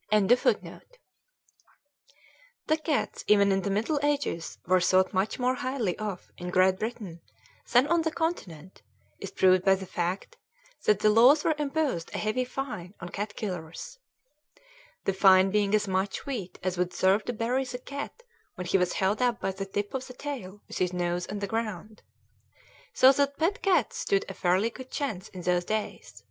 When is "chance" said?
24.90-25.28